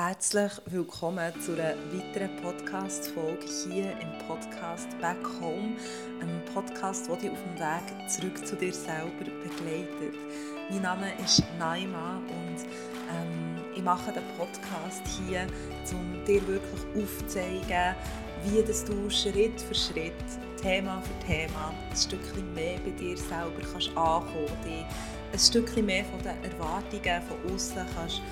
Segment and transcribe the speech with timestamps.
[0.00, 5.74] Herzlich willkommen zu einer weiteren Podcast-Folge hier im Podcast Back Home.
[6.20, 9.10] Ein Podcast, der dich auf dem Weg zurück zu dir selber
[9.42, 10.14] begleitet.
[10.70, 12.62] Mein Name ist Naima und
[13.10, 15.48] ähm, ich mache den Podcast hier,
[15.90, 17.96] um dir wirklich aufzuzeigen,
[18.44, 20.12] wie das du Schritt für Schritt,
[20.62, 24.84] Thema für Thema, ein Stückchen mehr bei dir selber kannst ankommen, dich
[25.32, 28.22] ein Stückchen mehr von den Erwartungen von außen kannst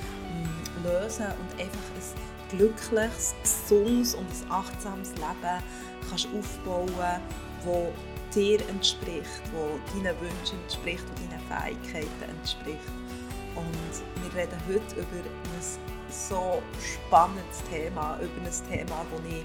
[0.84, 5.62] lösen und einfach ein glückliches, gesundes und ein achtsames Leben
[6.08, 7.20] kannst aufbauen
[7.64, 12.88] das dir entspricht, das deinen Wünschen entspricht und deinen Fähigkeiten entspricht.
[13.54, 19.44] Und wir reden heute über ein so spannendes Thema, über ein Thema, das ich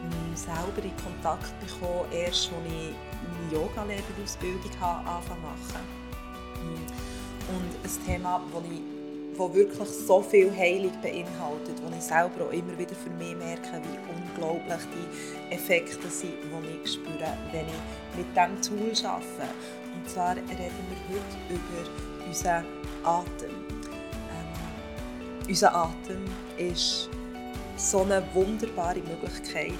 [0.00, 5.86] hm, selber in Kontakt bekomme, erst als ich meine Yoga-Lehrerausbildung angefangen zu machen.
[6.60, 7.56] Hm.
[7.56, 9.01] Und ein Thema, das ich
[9.36, 13.80] wo wirklich so viel Heilung beinhaltet, wo ich selber auch immer wieder für mich merke,
[13.82, 19.54] wie unglaublich die Effekte sind, die ich spüre, wenn ich mit diesem Tool arbeite.
[19.94, 22.64] Und zwar reden wir heute über unseren
[23.04, 23.50] Atem.
[24.30, 26.24] Ähm, unser Atem
[26.58, 27.08] ist
[27.76, 29.72] so eine wunderbare Möglichkeit,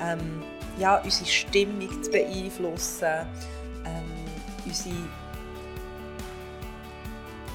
[0.00, 0.42] ähm,
[0.78, 3.26] ja, unsere Stimmung zu beeinflussen,
[3.84, 4.04] ähm,
[4.64, 4.94] unsere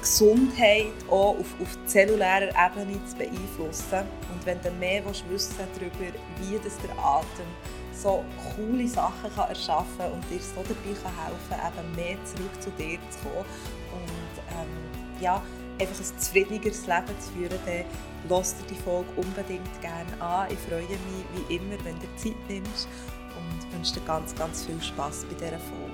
[0.02, 4.06] Gesundheit auch auf, auf zellulärer Ebene zu beeinflussen.
[4.32, 7.46] Und wenn du mehr willst, wissen darüber, wie das der Atem
[7.92, 8.24] so
[8.56, 12.60] coole Sachen kann erschaffen kann und dir so dabei kann helfen kann, eben mehr zurück
[12.60, 13.44] zu dir zu kommen
[13.92, 15.42] und ähm, ja,
[15.80, 17.84] einfach ein zufriedeneres Leben zu führen, dann
[18.28, 20.48] lass dir die Folge unbedingt gerne an.
[20.50, 22.88] Ich freue mich wie immer, wenn du Zeit nimmst
[23.36, 25.91] und wünsche dir ganz, ganz viel Spaß bei dieser Folge.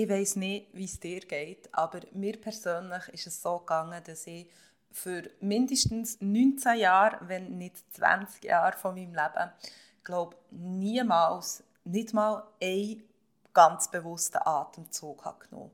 [0.00, 4.26] Ich weiß nicht, wie es dir geht, aber mir persönlich ist es so gegangen, dass
[4.26, 4.48] ich
[4.90, 9.52] für mindestens 19 Jahre, wenn nicht 20 Jahre von meinem Leben,
[10.02, 13.02] glaube niemals, nicht mal einen
[13.52, 15.70] ganz bewussten Atemzug habe genommen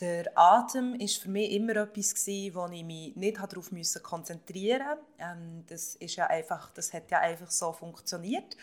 [0.00, 3.70] der Atem ist für mich immer etwas wo ich mich nicht darauf
[4.02, 5.04] konzentrieren musste.
[5.18, 8.56] Ähm, das ist ja einfach, das hat ja einfach so funktioniert.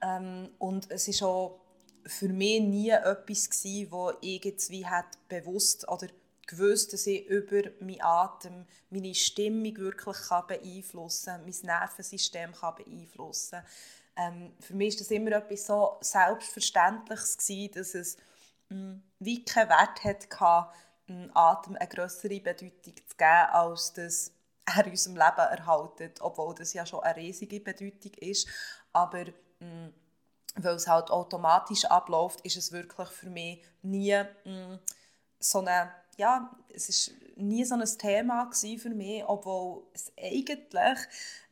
[0.00, 1.58] Ähm, und es ist auch
[2.08, 6.08] für mich nie etwas wo irgendwie hat bewusst oder
[6.46, 10.16] gewusst, dass ich über meinen Atem meine Stimmung wirklich
[10.48, 13.62] beeinflussen kann, mein Nervensystem kann beeinflussen
[14.16, 18.16] ähm, Für mich war das immer etwas so Selbstverständliches, gewesen, dass es
[18.70, 20.68] mh, hm, wie keinen Wert hatte,
[21.08, 22.72] dem Atem eine größere Bedeutung
[23.06, 24.32] zu geben, als dass
[24.66, 28.48] er unserem Leben erhaltet, obwohl das ja schon eine riesige Bedeutung ist.
[28.92, 29.94] Aber mh, hm,
[30.58, 34.78] weil es halt automatisch abläuft, ist es wirklich für mich nie mh, mm,
[35.40, 40.98] so eine, ja, es ist nie so ein Thema für mich, obwohl es eigentlich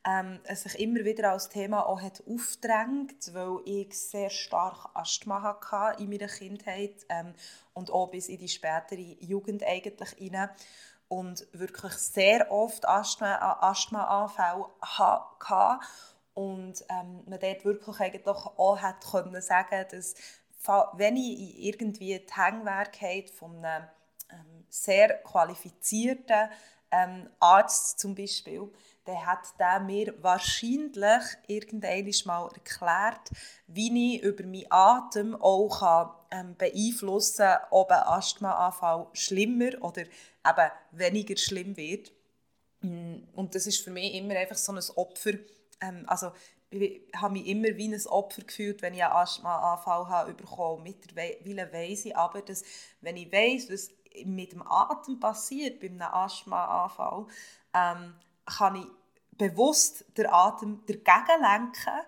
[0.06, 5.43] ähm, es sich immer wieder als Thema auch hat aufgedrängt, weil ich sehr stark Asthma
[5.43, 7.34] hatte in meiner Kindheit ähm,
[7.75, 10.49] und auch bis in die spätere Jugend eigentlich rein
[11.09, 15.81] und wirklich sehr oft Asthma-Anfälle hatte
[16.37, 20.15] und ähm, man dort wirklich eigentlich auch hat können sagen, dass
[20.93, 23.87] wenn ich irgendwie die Hängwerkheit von einem
[24.31, 26.51] ähm, sehr qualifizierten
[26.91, 28.69] ähm, Arzt zum Beispiel,
[29.07, 33.31] dann hat der mir wahrscheinlich irgendwann mal erklärt,
[33.67, 40.03] wie ich über meinen Atem auch kann, ähm, beeinflussen kann, ob ein Asthmaanfall schlimmer oder
[40.03, 42.13] eben weniger schlimm wird.
[42.83, 45.33] Mm, und das ist für mich immer einfach so ein Opfer,
[45.81, 46.33] ähm, also
[46.71, 50.83] ich habe mich immer wie ein Opfer gefühlt, wenn ich einen Asthmaanfall habe bekommen.
[50.83, 52.65] Mittlerweile weiss ich aber, dass
[53.01, 53.91] wenn ich weiss, was
[54.25, 57.27] mit dem Atem passiert bei einem Asthmaanfall,
[57.75, 58.15] ähm,
[58.47, 58.87] kann ich
[59.37, 62.01] bewusst den Atem dagegen lenken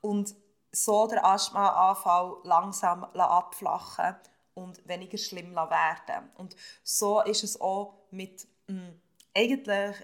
[0.00, 0.34] und
[0.72, 4.16] so den Asthmaanfall langsam abflachen
[4.54, 6.30] und weniger schlimm werden.
[6.36, 9.00] Und so ist es auch mit mh, mm,
[9.34, 9.96] eigentlich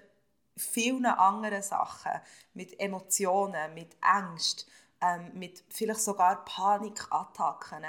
[0.59, 2.11] vielen anderen Sachen,
[2.53, 4.69] mit Emotionen, mit Ängsten,
[5.01, 7.85] ähm, mit vielleicht sogar Panikattacken,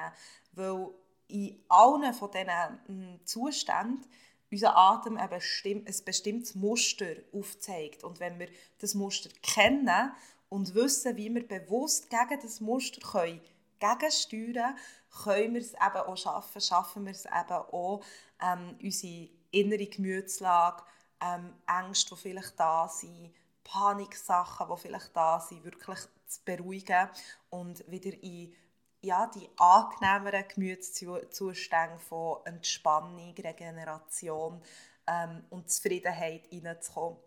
[0.53, 0.89] weil
[1.29, 4.07] in allen von diesen hm, Zuständen
[4.51, 8.03] unser Atem ein, bestimm ein bestimmtes Muster aufzeigt.
[8.03, 10.13] Und wenn wir das Muster kennen
[10.49, 13.41] und wissen, wie wir bewusst gegen das Muster können
[13.81, 14.77] gegensteuern
[15.25, 18.03] können wir es eben auch schaffen, schaffen wir es eben auch,
[18.41, 20.83] ähm, unsere innere Gemütslage,
[21.21, 23.35] ähm, Ängste, die vielleicht da sind,
[23.65, 27.09] Paniksachen, die vielleicht da sind, wirklich zu beruhigen
[27.51, 28.55] und wieder in
[29.03, 34.63] ja, die angenehmeren Gemütszustände von Entspannung, Regeneration
[35.07, 37.19] ähm, und Zufriedenheit hineinzukommen.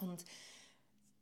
[0.00, 0.24] Und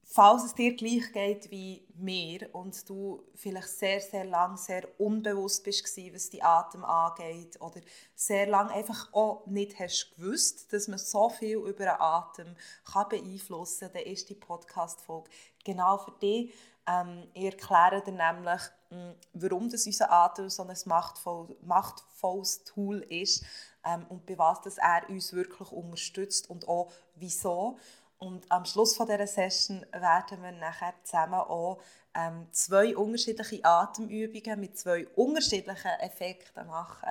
[0.08, 5.64] falls es dir gleich geht wie mir und du vielleicht sehr, sehr lang sehr unbewusst
[5.64, 7.80] bist was die Atem angeht oder
[8.14, 13.08] sehr lang einfach auch nicht hast gewusst, dass man so viel über den Atem kann
[13.08, 15.28] beeinflussen kann, dann ist die Podcast-Folge
[15.64, 16.54] genau für dich.
[16.86, 18.60] Ähm, ich erkläre dir nämlich,
[18.90, 23.44] hm, warum das unser Atem so ein machtvoll, machtvolles Tool ist
[23.84, 27.78] ähm, und bei was das er uns wirklich unterstützt und auch wieso.
[28.18, 31.80] Und am Schluss von dieser Session werden wir nachher zusammen auch
[32.14, 37.10] ähm, zwei unterschiedliche Atemübungen mit zwei unterschiedlichen Effekten machen,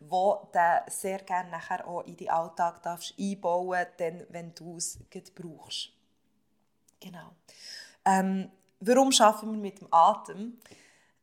[0.00, 0.48] die du
[0.86, 4.98] sehr gerne nachher auch in den Alltag darfst einbauen darfst, wenn du es
[5.34, 5.90] brauchst.
[7.00, 7.32] Genau.
[8.06, 8.50] Ähm,
[8.80, 10.58] warum arbeiten wir mit dem Atem?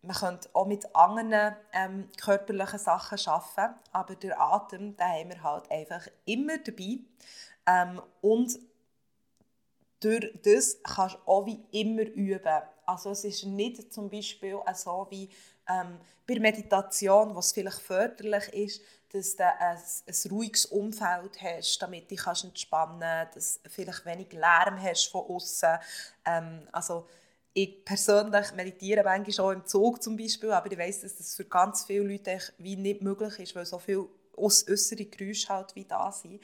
[0.03, 5.44] Man könnte auch mit anderen ähm, körperlichen Sachen arbeiten, aber der Atem, den haben wir
[5.44, 7.00] halt einfach immer dabei.
[7.65, 8.59] Ähm, und
[10.03, 12.61] durch das kannst du auch wie immer üben.
[12.85, 15.29] Also es ist nicht zum Beispiel so wie
[15.69, 22.09] ähm, bei Meditation, was vielleicht förderlich ist, dass du ein, ein ruhiges Umfeld hast, damit
[22.11, 25.77] du dich entspannen kannst, dass du vielleicht wenig Lärm hast von außen.
[26.25, 27.07] Ähm, also
[27.53, 31.45] ich persönlich meditiere manchmal auch im Zug zum Beispiel, aber ich weiß, dass das für
[31.45, 36.11] ganz viele Leute wie nicht möglich ist, weil so viele äußere Geräusche halt wie da
[36.11, 36.41] sind.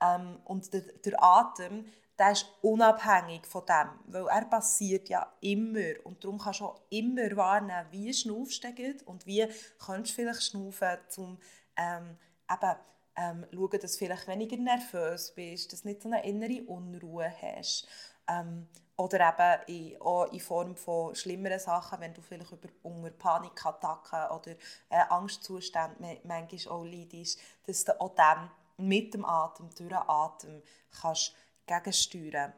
[0.00, 1.86] Ähm, und der, der Atem,
[2.18, 6.80] der ist unabhängig von dem, weil er passiert ja immer und darum kannst du auch
[6.90, 9.46] immer wahrnehmen, wie schnaufst du und wie
[9.84, 11.38] kannst du vielleicht schnaufen, um
[11.76, 12.16] ähm,
[12.50, 12.76] eben,
[13.16, 17.32] ähm, schauen, dass du vielleicht weniger nervös bist, dass du nicht so eine innere Unruhe
[17.40, 17.86] hast.
[18.28, 23.10] Ähm, oder eben in, auch in Form von schlimmeren Sachen, wenn du vielleicht über, unter
[23.10, 24.52] Panikattacken oder
[24.88, 30.62] äh, Angstzustände manchmal auch leidest, dass du auch dem mit dem Atem, durch den Atem
[31.00, 31.34] kannst
[31.66, 32.52] gegensteuern.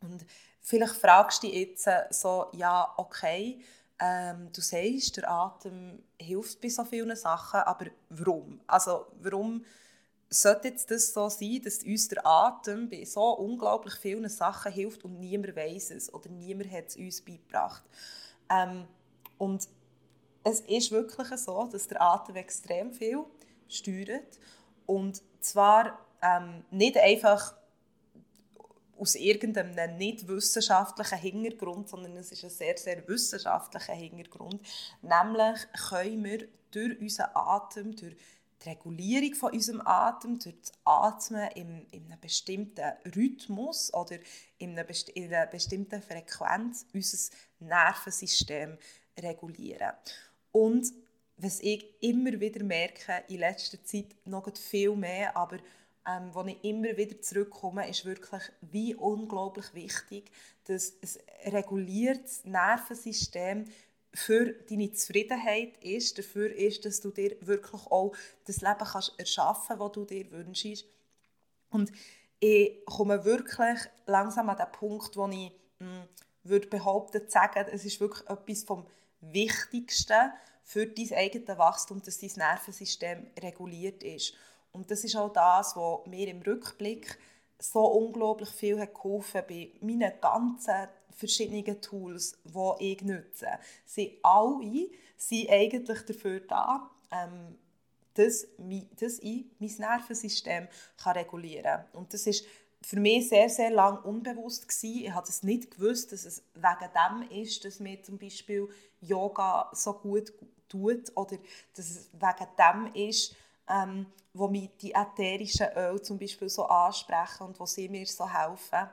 [0.00, 0.24] Und
[0.60, 3.60] vielleicht fragst du dich jetzt so, ja, okay,
[3.98, 8.60] ähm, du sagst, der Atem hilft bei so vielen Sachen, aber warum?
[8.66, 9.64] Also warum
[10.28, 15.04] sollte jetzt das so sein, dass uns der Atem bei so unglaublich vielen Sachen hilft
[15.04, 17.84] und niemand weiß es oder niemand hat es uns beigebracht?
[18.50, 18.86] Ähm,
[19.38, 19.68] und
[20.42, 23.24] es ist wirklich so, dass der Atem extrem viel
[23.68, 24.38] steuert
[24.86, 27.54] und zwar ähm, nicht einfach
[28.98, 34.60] aus irgendeinem nicht wissenschaftlichen Hintergrund, sondern es ist ein sehr, sehr wissenschaftlicher Hintergrund.
[35.02, 38.16] Nämlich können wir durch unseren Atem, durch
[38.62, 44.16] die Regulierung von unserem Atem, durch das Atmen in, in einem bestimmten Rhythmus oder
[44.58, 48.78] in einer, besti in einer bestimmten Frequenz unser Nervensystem
[49.18, 49.92] regulieren.
[50.52, 50.92] Und
[51.36, 55.58] was ich immer wieder merke, in letzter Zeit noch viel mehr, aber
[56.06, 60.30] ähm, wo ich immer wieder zurückkomme, ist wirklich wie unglaublich wichtig,
[60.64, 60.94] dass
[61.44, 63.64] ein reguliertes Nervensystem
[64.12, 68.14] für deine Zufriedenheit ist, dafür ist, dass du dir wirklich auch
[68.44, 70.84] das Leben kannst erschaffen kannst, das du dir wünschst.
[71.70, 71.90] Und
[72.38, 76.08] ich komme wirklich langsam an den Punkt, wo ich mh, hm,
[76.44, 78.86] würde behaupten, sagen, es ist wirklich etwas vom
[79.20, 80.32] Wichtigsten
[80.62, 84.34] für dein eigenes Wachstum, dass dein Nervensystem reguliert ist.
[84.74, 87.18] Und das ist auch das, was mir im Rückblick
[87.58, 93.46] so unglaublich viel hat geholfen bei meinen ganzen verschiedenen Tools, die ich nutze.
[93.86, 97.56] Sie alle sind eigentlich dafür da, ähm,
[98.14, 98.48] dass,
[98.98, 101.84] dass ich mein Nervensystem kann regulieren kann.
[101.92, 102.44] Und das ist
[102.82, 105.04] für mich sehr, sehr lange unbewusst gewesen.
[105.04, 108.68] Ich habe es nicht gewusst, dass es wegen dem ist, dass mir zum Beispiel
[109.00, 110.32] Yoga so gut
[110.68, 111.38] tut oder
[111.76, 113.36] dass es wegen dem ist,
[113.68, 118.28] ähm, wo mich die ätherischen Öle zum Beispiel so ansprechen und wo sie mir so
[118.28, 118.88] helfen.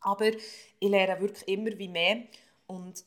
[0.00, 2.22] Aber ich lerne wirklich immer wie mehr
[2.66, 3.04] und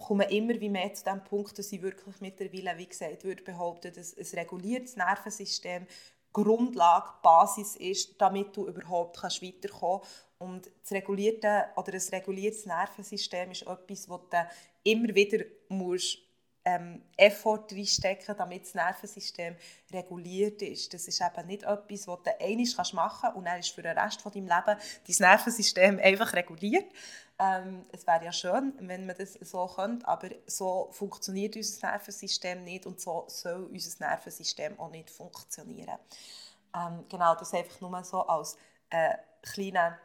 [0.00, 3.92] komme immer wie mehr zu dem Punkt, dass ich wirklich mittlerweile, wie gesagt, würde behaupten,
[3.92, 5.86] dass ein reguliertes Nervensystem
[6.32, 10.26] Grundlage, Basis ist, damit du überhaupt kannst weiterkommen kannst.
[10.38, 14.46] Und das regulierte oder ein reguliertes Nervensystem ist etwas, das du
[14.84, 16.18] immer wieder musst
[16.66, 19.54] ähm, Effort reinstecken, damit das Nervensystem
[19.92, 20.92] reguliert ist.
[20.92, 23.96] Das ist eben nicht etwas, was du einmal machen kannst und dann ist für den
[23.96, 26.92] Rest von deinem Leben dein Nervensystem einfach reguliert.
[27.38, 32.64] Ähm, es wäre ja schön, wenn man das so könnte, aber so funktioniert unser Nervensystem
[32.64, 35.98] nicht und so soll unser Nervensystem auch nicht funktionieren.
[36.74, 38.56] Ähm, genau, das einfach nur so als
[38.90, 39.98] äh, kleine,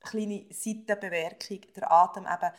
[0.00, 1.60] kleine Seitenbemerkung.
[1.76, 2.52] Der Atem eben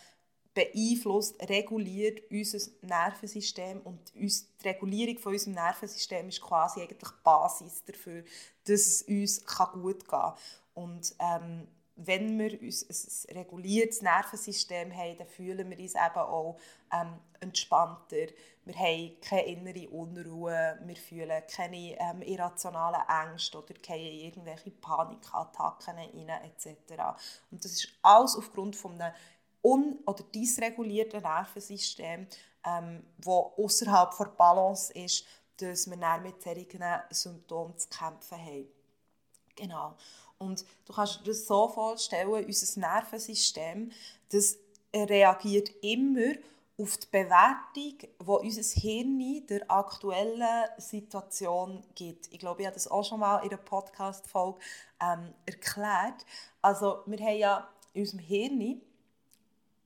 [0.54, 4.30] beeinflusst, reguliert unser Nervensystem und die
[4.66, 8.24] Regulierung von unserem Nervensystem ist quasi eigentlich die Basis dafür,
[8.66, 10.34] dass es uns gut kann.
[10.74, 16.58] Und ähm, wenn wir uns ein reguliertes Nervensystem haben, dann fühlen wir uns eben auch
[16.92, 18.28] ähm, entspannter.
[18.64, 25.96] Wir haben keine innere Unruhe, wir fühlen keine ähm, irrationalen Ängste oder keine irgendwelche Panikattacken
[25.96, 26.94] rein, etc.
[27.50, 29.14] Und das ist alles aufgrund von einem
[29.64, 32.28] un- oder dysregulierten Nervensystem,
[32.66, 35.26] ähm, das außerhalb der Balance ist,
[35.58, 38.68] dass wir dann mit solchen Symptomen zu kämpfen haben.
[39.56, 39.96] Genau.
[40.38, 43.92] Und du kannst dir das so vorstellen, unser Nervensystem,
[44.30, 44.58] das
[44.94, 46.34] reagiert immer
[46.78, 52.32] auf die Bewertung, die unser Hirn der aktuellen Situation gibt.
[52.34, 54.60] Ich glaube, ich habe das auch schon mal in einer Podcast-Folge
[55.00, 56.26] ähm, erklärt.
[56.62, 58.82] Also wir haben ja in unserem Hirn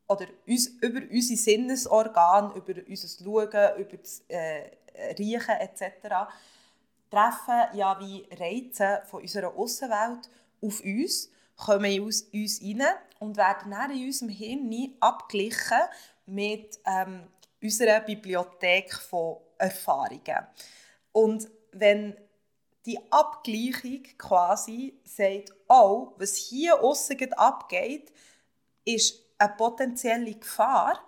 [0.08, 4.72] oder uns, über unsere Sinnesorgane, über unser Schauen, über das äh,
[5.18, 5.92] Riechen etc.
[7.10, 10.30] treffen ja wie Reize von unserer Außenwelt
[10.62, 12.84] auf uns, kommen in uns, uns rein
[13.20, 15.82] und werden dann in unserem Hirn abgeglichen
[16.26, 17.28] mit ähm,
[17.62, 20.48] unserer Bibliothek von Erfahrungen.
[21.12, 22.16] Und wenn
[22.86, 28.12] die Abgleichung quasi sagt, oh, was hier außen abgeht,
[28.84, 31.00] ist eine potenzielle Gefahr,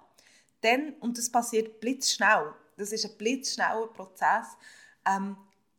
[0.61, 4.47] dann, und das passiert blitzschnell, das ist ein blitzschneller Prozess,
[5.05, 5.37] ähm,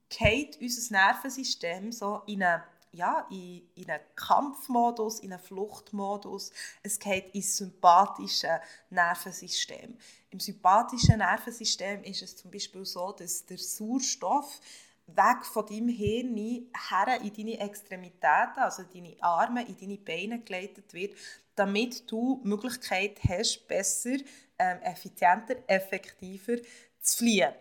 [0.08, 6.50] geht unser Nervensystem so in eine ja, in, in einen Kampfmodus, in einen Fluchtmodus.
[6.82, 9.96] Es geht ins sympathische Nervensystem.
[10.30, 14.60] Im sympathischen Nervensystem ist es zum Beispiel so, dass der Sauerstoff
[15.08, 20.92] weg von deinem Hirn her in deine Extremitäten, also deine Arme, in deine Beine geleitet
[20.94, 21.14] wird,
[21.54, 24.16] damit du die Möglichkeit hast, besser,
[24.58, 26.56] ähm, effizienter, effektiver
[27.00, 27.52] zu fliehen.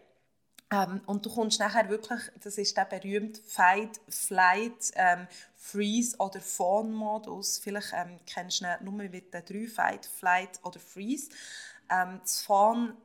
[0.70, 6.42] Ähm, und du kommst nachher wirklich, das ist der berühmte Fight, Flight, ähm, Freeze oder
[6.42, 7.60] Fawn-Modus.
[7.60, 11.30] Vielleicht ähm, kennst du ihn nur mit den drei Fight, Flight oder Freeze.
[11.90, 12.98] Ähm, das Fawn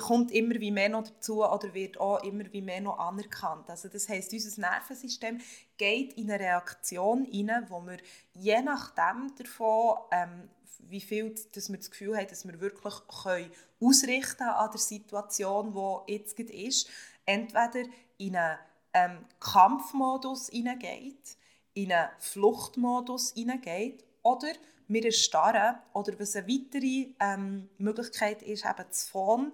[0.00, 3.70] kommt immer wie mehr noch dazu oder wird auch immer wie mehr noch anerkannt.
[3.70, 5.40] Also das heißt, unser Nervensystem
[5.76, 7.98] geht in eine Reaktion hinein, wo wir
[8.34, 10.50] je nachdem davon, ähm,
[10.88, 15.72] wie viel dass wir das Gefühl haben, dass wir wirklich können ausrichten an der Situation,
[15.72, 16.90] die jetzt ist,
[17.24, 18.58] entweder in einen
[18.92, 21.36] ähm, Kampfmodus hineingeht,
[21.74, 24.52] in einen Fluchtmodus hineingeht oder
[24.92, 29.52] wir erstarren oder was eine weitere ähm, Möglichkeit ist, eben zu fahren,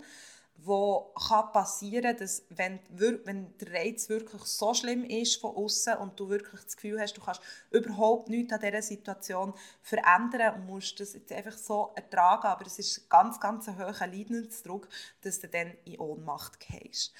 [0.59, 6.19] wo kann passieren, dass wenn, wenn der Reiz wirklich so schlimm ist von außen und
[6.19, 9.53] du wirklich das Gefühl hast, du kannst überhaupt nichts an dieser Situation
[9.83, 14.07] verändern und musst das jetzt einfach so ertragen, aber es ist ganz, ganz ein hoher
[14.07, 14.89] Leidensdruck,
[15.21, 17.13] dass du dann in Ohnmacht gehst.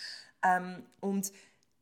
[0.43, 1.31] Ähm, und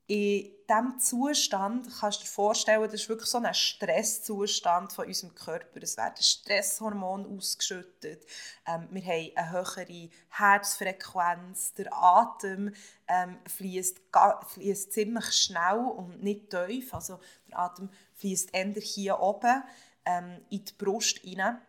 [0.06, 5.34] in diesem Zustand kannst du dir vorstellen, das ist wirklich so ein Stresszustand von unserem
[5.34, 5.82] Körper.
[5.82, 8.26] Es werden Stresshormone ausgeschüttet.
[8.66, 11.72] Ähm, wir haben eine höhere Herzfrequenz.
[11.74, 12.74] Der Atem
[13.08, 14.00] ähm, fließt,
[14.48, 16.92] fließt ziemlich schnell und nicht tief.
[16.92, 17.18] Also
[17.48, 19.62] der Atem fließt eher hier oben
[20.04, 21.62] ähm, in die Brust hinein.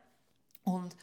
[0.63, 0.95] Und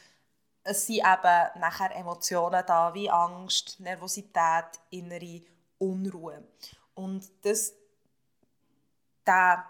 [0.63, 5.41] es sind eben nachher Emotionen da wie Angst, Nervosität, innere
[5.79, 6.43] Unruhe.
[6.95, 7.73] Und das,
[9.25, 9.65] der,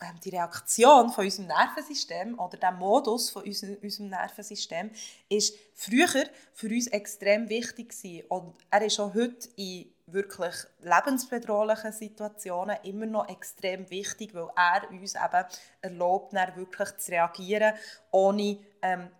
[0.00, 4.90] äh, die Reaktion von unserem Nervensystem oder der Modus von unserem, Nervensystem
[5.28, 8.26] ist früher für uns extrem wichtig gewesen.
[8.28, 14.90] und er ist auch heute in wirklich lebensbedrohlichen Situationen immer noch extrem wichtig, weil er
[14.90, 15.44] uns eben
[15.82, 17.74] erlaubt, wirklich zu reagieren,
[18.10, 19.10] ohne ähm,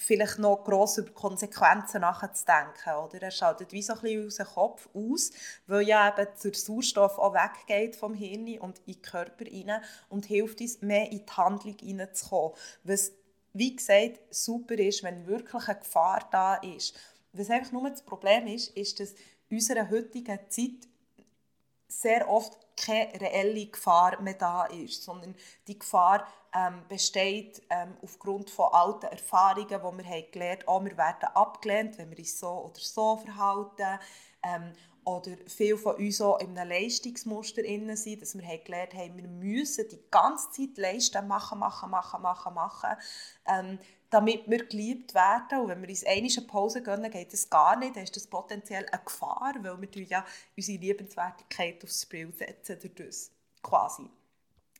[0.00, 2.94] vielleicht noch gross über Konsequenzen nachzudenken.
[3.04, 3.22] Oder?
[3.22, 5.30] Er schaltet wie so ein bisschen dem Kopf aus,
[5.66, 10.24] weil ja eben der Sauerstoff auch weggeht vom Hirn und in den Körper rein und
[10.24, 12.56] hilft uns, mehr in die Handlung hineinzukommen.
[12.82, 13.12] Was,
[13.52, 16.98] wie gesagt, super ist, wenn wirklich eine Gefahr da ist.
[17.32, 19.12] Was einfach nur das Problem ist, ist, dass
[19.50, 20.88] in unserer heutigen Zeit
[21.88, 25.34] sehr oft keine reelle Gefahr mehr da ist, sondern
[25.66, 30.84] die Gefahr ähm, besteht ähm, aufgrund von alten Erfahrungen, wo wir haben gelernt haben, oh,
[30.84, 34.00] wir werden abgelehnt, wenn wir uns so oder so verhalten.
[34.42, 34.72] Ähm,
[35.04, 37.62] oder viele von uns auch in einem Leistungsmuster
[37.96, 42.54] sind, dass wir gelernt haben, wir müssen die ganze Zeit leisten, machen, machen, machen, machen,
[42.54, 42.90] machen,
[43.46, 43.78] ähm,
[44.10, 45.60] damit wir geliebt werden.
[45.60, 48.86] Und wenn wir uns eine Pause gönnen, geht das gar nicht, dann ist das potenziell
[48.90, 50.24] eine Gefahr, weil wir ja
[50.56, 52.78] unsere Liebenswertigkeit aufs Spiel setzen
[53.62, 54.08] quasi.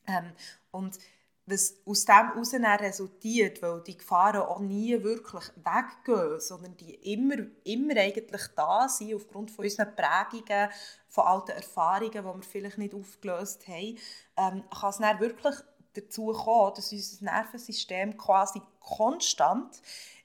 [0.07, 0.31] Ähm,
[0.71, 0.97] und
[1.45, 7.35] was aus dem heraus resultiert, weil die Gefahren auch nie wirklich weggehen, sondern die immer,
[7.63, 10.69] immer eigentlich da sind, aufgrund von unseren Prägungen,
[11.07, 13.97] von alten Erfahrungen, die wir vielleicht nicht aufgelöst haben,
[14.37, 15.55] ähm, kann es dann wirklich
[15.93, 19.81] dazu kommen, dass unser Nervensystem quasi konstant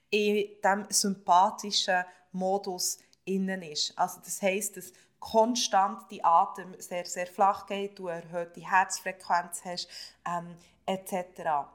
[0.09, 3.97] in diesem sympathischen Modus innen ist.
[3.97, 9.89] Also das heisst, dass konstant die Atem sehr, sehr flach geht, du erhöhte Herzfrequenz hast,
[10.25, 10.55] ähm,
[10.85, 11.67] etc.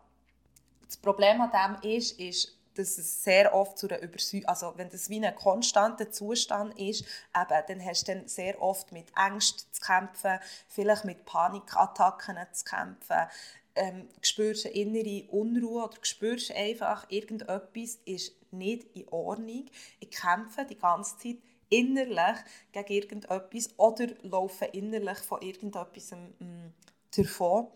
[0.87, 4.89] Das Problem an dem ist, ist, dass es sehr oft zu einer Übersäuerung, also wenn
[4.89, 7.05] das wie ein konstanter Zustand ist,
[7.37, 12.65] eben, dann hast du dann sehr oft mit Ängsten zu kämpfen, vielleicht mit Panikattacken zu
[12.65, 13.27] kämpfen,
[13.75, 19.67] ähm, spürst eine innere Unruhe oder spürst einfach, irgendetwas ist nicht in Ordnung.
[20.01, 21.39] Ich kämpfe die ganze Zeit
[21.73, 22.39] innerlich
[22.73, 26.73] gegen irgendetwas oder laufe innerlich von irgendetwas ähm,
[27.17, 27.69] davon.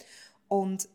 [0.49, 0.88] Und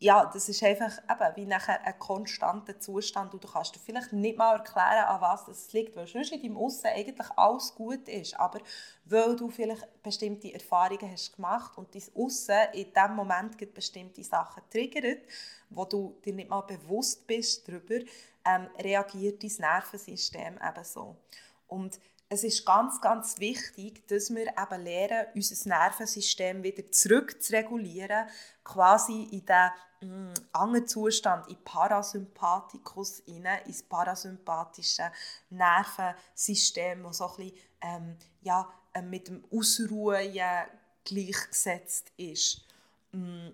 [0.00, 4.12] ja, das ist einfach eben wie nachher ein konstanter Zustand und du kannst dir vielleicht
[4.12, 8.08] nicht mal erklären, an was das liegt, weil sonst in deinem Aussen eigentlich alles gut
[8.08, 8.60] ist, aber
[9.06, 14.62] weil du vielleicht bestimmte Erfahrungen hast gemacht und dein Aussen in dem Moment bestimmte Sachen
[14.70, 15.22] triggert,
[15.70, 17.98] wo du dir nicht mal bewusst bist darüber,
[18.44, 21.16] ähm, reagiert dein Nervensystem eben so.
[21.66, 21.98] Und
[22.30, 28.28] es ist ganz, ganz wichtig, dass wir eben lernen, unser Nervensystem wieder zurück zu regulieren,
[28.64, 29.70] quasi in den
[30.02, 35.10] mm, anderen Zustand, in Parasympathikus, rein, ins parasympathische
[35.48, 40.30] Nervensystem, das so ein bisschen, ähm, ja, äh, mit dem Ausruhen
[41.04, 42.66] gleichgesetzt ist.
[43.12, 43.48] Mm,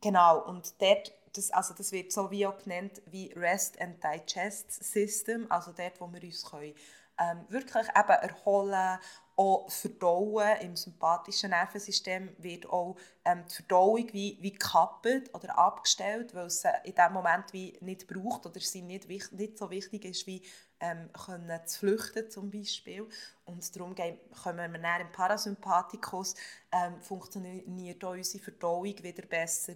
[0.00, 4.72] genau, und dort das, also das wird so wie auch genannt wie Rest and Digest
[4.72, 6.74] System, also dort, wo wir uns können
[7.18, 8.98] ähm, wirklich eben erholen,
[9.36, 10.60] auch verdauen.
[10.60, 16.64] Im sympathischen Nervensystem wird auch ähm, die Verdauung wie, wie gekappt oder abgestellt, weil es
[16.84, 20.42] in dem Moment wie nicht braucht oder sie nicht, nicht so wichtig ist, wie
[20.80, 23.06] ähm, können zu flüchten zum Beispiel.
[23.44, 26.34] Und darum kommen wir dann im Parasympathikus,
[26.72, 29.74] ähm, funktioniert auch unsere Verdauung wieder besser,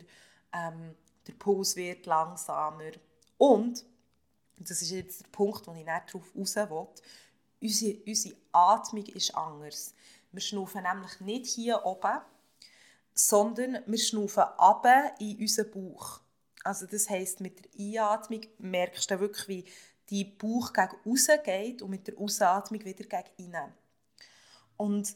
[0.52, 2.92] ähm, der Puls wird langsamer
[3.36, 3.84] und,
[4.56, 6.88] das ist jetzt der Punkt, wo ich nicht darauf raus will,
[7.60, 9.94] Unsere, unsere Atmung ist anders.
[10.32, 12.20] Wir schnaufen nämlich nicht hier oben,
[13.14, 14.86] sondern wir schnaufen ab
[15.18, 16.20] in unseren Bauch.
[16.64, 19.64] Also das heisst, mit der Einatmung merkst du wirklich, wie
[20.10, 23.72] die Bauch gegen außen geht und mit der Ausatmung wieder gegen innen.
[24.76, 25.14] Und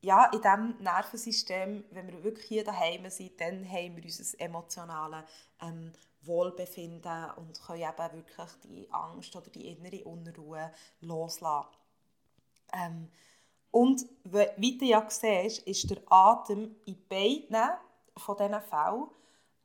[0.00, 5.24] ja, in diesem Nervensystem, wenn wir wirklich hier daheim sind, dann haben wir unser emotionales
[5.62, 5.92] ähm,
[6.26, 11.68] Wohlbefinden und können eben wirklich die Angst oder die innere Unruhe loslassen.
[12.72, 13.08] Ähm,
[13.70, 17.70] und wie du ja siehst, ist der Atem in beiden
[18.16, 19.08] von diesen Fällen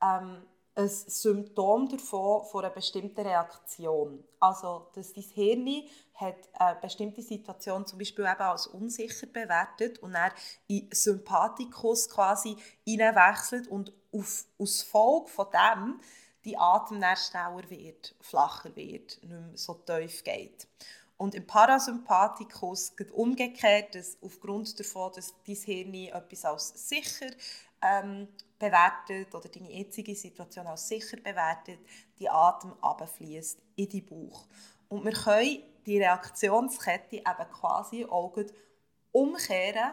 [0.02, 0.42] ähm,
[0.74, 4.24] ein Symptom davon, von einer bestimmten Reaktion.
[4.38, 10.12] Also, dass dein Hirn hat eine bestimmte Situation zum Beispiel eben als unsicher bewertet und
[10.12, 10.32] dann
[10.68, 16.00] in Sympathikus quasi hineinwechselt und auf, aus Folge von dem
[16.44, 20.66] die Atem schneller wird, flacher wird, nicht mehr so tief geht.
[21.16, 27.30] Und im Parasympathikus geht umgekehrt, dass aufgrund davon, dass dein Hirn etwas als sicher
[27.82, 31.78] ähm, bewertet oder deine jetzige Situation als sicher bewertet,
[32.18, 34.46] die Atem abfließt in die Bauch.
[34.88, 38.36] Und wir können die Reaktionskette eben quasi auch
[39.12, 39.92] umkehren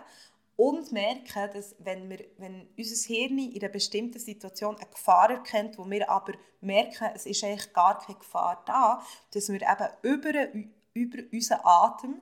[0.58, 5.78] und merken, dass wenn, wir, wenn unser Hirn in einer bestimmten Situation eine Gefahr erkennt,
[5.78, 10.54] wo wir aber merken, es ist eigentlich gar keine Gefahr da, dass wir eben über,
[10.94, 12.22] über unseren Atem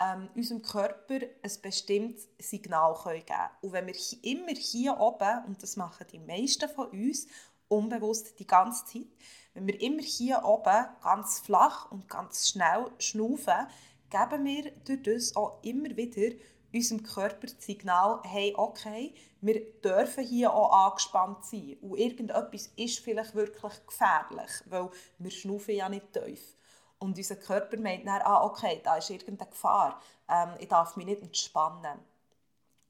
[0.00, 3.50] ähm, unserem Körper ein bestimmtes Signal geben können.
[3.60, 7.26] Und wenn wir immer hier oben, und das machen die meisten von uns,
[7.68, 9.06] unbewusst die ganze Zeit,
[9.54, 13.66] wenn wir immer hier oben ganz flach und ganz schnell schnaufen,
[14.10, 16.34] geben wir durch das auch immer wieder
[16.72, 21.76] unserem Körper das Signal, hey, okay, wir dürfen hier auch angespannt sein.
[21.80, 26.54] Und irgendetwas ist vielleicht wirklich gefährlich, weil wir schnaufen ja nicht tief.
[26.98, 31.06] Und unser Körper meint dann, ah, okay, da ist irgendeine Gefahr, ähm, ich darf mich
[31.06, 31.98] nicht entspannen.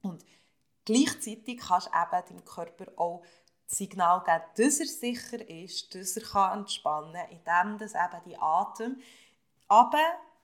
[0.01, 0.25] Und
[0.85, 3.23] gleichzeitig kannst du eben deinem Körper auch
[3.67, 8.23] das Signal geben, dass er sicher ist, dass er kann entspannen kann, indem das eben
[8.25, 9.01] die Atem
[9.69, 10.03] aber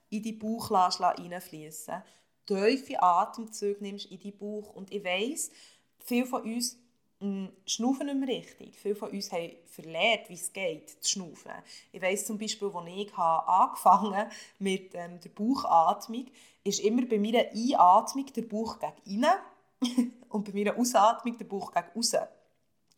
[0.10, 2.02] in die Bauch reinfließen
[2.48, 4.74] tiefe Atemzüge nimmst in die Bauch.
[4.74, 5.52] Und ich weiss,
[6.00, 6.78] viele von uns
[7.20, 8.76] hm, schnaufen nicht mehr richtig.
[8.78, 11.52] Viele von uns haben verlernt, wie es geht, zu schnaufen.
[11.92, 14.30] Ich weiss zum Beispiel, als ich angefangen
[14.60, 16.28] mit ähm, der Bauchatmung,
[16.64, 21.72] ist immer bei meiner Einatmung der Bauch gegen innen und bei meiner Ausatmung der Bauch
[21.72, 22.22] gegen außen.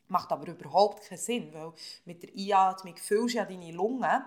[0.09, 1.71] Macht aber überhaupt keinen Sinn, weil
[2.05, 4.23] mit der Einatmung füllst du ja deine Lungen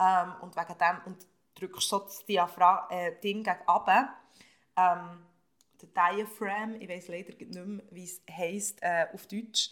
[0.00, 4.14] ähm, und wegen dem und drückst so das Diaphragma, äh, gegen runter.
[4.76, 5.22] Ähm,
[5.80, 9.70] der Diaphragm, ich weiß leider nicht mehr, wie es heisst äh, auf Deutsch.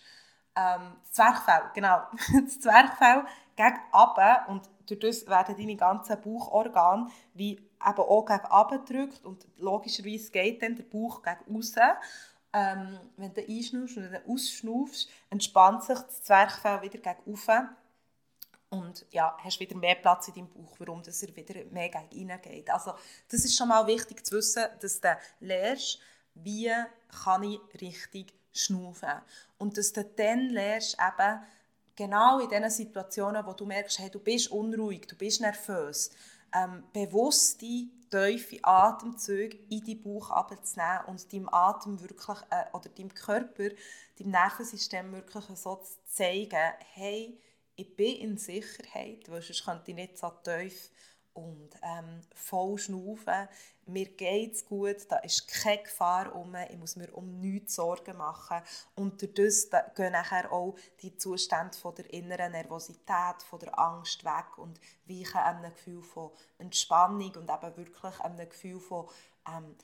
[0.57, 2.03] Ähm, das Zwerchfell, genau.
[2.45, 3.25] das Zwerchfell
[3.57, 9.25] gegen runter und durch das werden deine ganzen Bauchorgane wie eben auch gegen runter gedrückt
[9.25, 11.83] und logischerweise geht dann der Bauch gegen außen
[12.55, 17.69] ähm, wenn du einschnaufst und dann ausschnaufst, entspannt sich das Zwerchfell wieder gegen oben
[18.75, 22.23] und ja, hast wieder mehr Platz in deinem Bauch, warum dass er wieder mehr gegen
[22.23, 22.71] innen geht.
[22.71, 22.93] Also
[23.29, 25.99] das ist schon mal wichtig zu wissen, dass du lernst,
[26.35, 26.73] wie
[27.25, 29.21] kann ich richtig schnaufen.
[29.59, 31.41] Und dass du dann lernst, eben
[31.97, 36.11] genau in diesen Situationen, wo du merkst, hey, du bist unruhig, du bist nervös,
[36.53, 43.13] ähm, bewusste tiefe Atemzüge in deinen Bauch abzunehmen und deinem Atem wirklich, äh, oder deinem
[43.13, 43.71] Körper,
[44.19, 47.39] deinem Nervensystem wirklich so zu zeigen, hey,
[47.77, 50.91] ich bin in Sicherheit, weil sonst könnte ich nicht so tief
[51.35, 53.49] und ähm, voll schnaufen.
[53.87, 58.17] Mir geht es gut, da ist keine Gefahr um, ich muss mir um nichts Sorgen
[58.17, 58.63] machen.
[58.95, 64.57] Und dadurch gehen nachher auch die Zustände von der inneren Nervosität, von der Angst weg
[64.57, 69.09] und weichen einem Gefühl von Entspannung und eben wirklich einem Gefühl von,
[69.53, 69.75] ähm,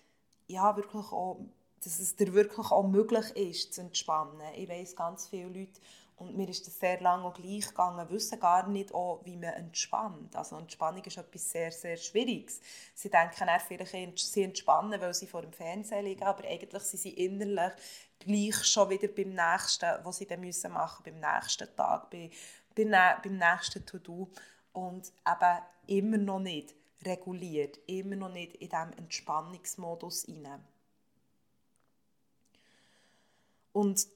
[0.47, 1.41] ja, wirklich auch,
[1.83, 4.41] dass es dir wirklich auch möglich ist, zu entspannen.
[4.55, 5.81] Ich weiß ganz viele Leute,
[6.21, 9.55] und mir ist das sehr lange auch gleich gegangen, wissen gar nicht, auch, wie man
[9.55, 10.37] entspannt.
[10.37, 12.61] Also Entspannung ist etwas sehr, sehr Schwieriges.
[12.95, 17.01] Sie denken eher vielleicht, sie entspannen, weil sie vor dem Fernsehen liegen, aber eigentlich sind
[17.01, 17.73] sie innerlich
[18.19, 22.31] gleich schon wieder beim nächsten, was sie dann müssen beim nächsten Tag, bei,
[22.77, 24.29] bei, beim nächsten To-Do.
[24.75, 30.63] Und eben immer noch nicht reguliert, immer noch nicht in diesem Entspannungsmodus hinein.
[33.73, 34.07] Und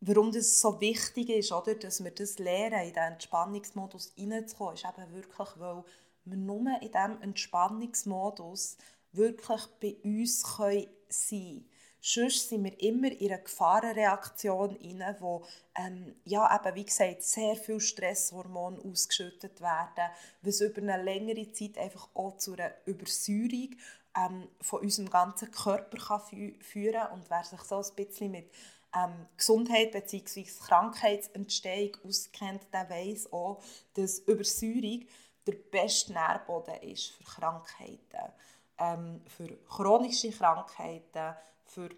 [0.00, 4.84] warum das so wichtig ist, oder, dass wir das lernen, in diesen Entspannungsmodus hineinzukommen, ist
[4.84, 5.84] eben wirklich, weil
[6.24, 8.76] wir nur in diesem Entspannungsmodus
[9.12, 11.70] wirklich bei uns können sein können.
[12.00, 17.56] Sonst sind wir immer in einer Gefahrenreaktion rein, wo, ähm, ja, eben, wie gesagt, sehr
[17.56, 20.10] viel Stresshormone ausgeschüttet werden,
[20.42, 23.74] was über eine längere Zeit einfach auch zu einer Übersäuerung
[24.16, 27.12] ähm, von unserem ganzen Körper kann fü führen kann.
[27.14, 28.50] Und wer sich so ein bisschen mit
[28.94, 30.44] ähm, Gesundheit bzw.
[30.44, 33.62] Krankheitsentstehung auskennt, der weiß auch,
[33.94, 35.06] dass Übersäuerung
[35.46, 38.32] der beste Nährboden ist für Krankheiten,
[38.78, 41.88] ähm, für chronische Krankheiten, für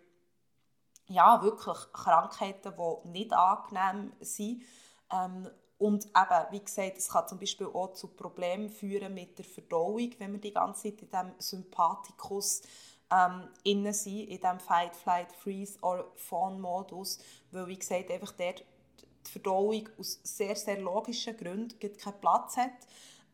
[1.07, 4.63] ja, wirklich Krankheiten, die nicht angenehm sind.
[5.13, 5.49] Ähm,
[5.79, 10.11] und eben, wie gesagt, es kann zum Beispiel auch zu Problemen führen mit der Verdauung,
[10.19, 12.63] wenn man die ganze Zeit in diesem Sympathikus
[13.13, 17.19] ähm, innen sein, in diesem Fight, Flight, Freeze oder Fawn-Modus,
[17.51, 18.65] weil, wie gesagt, einfach dort
[19.27, 22.71] die Verdauung aus sehr, sehr logischen Gründen keinen Platz hat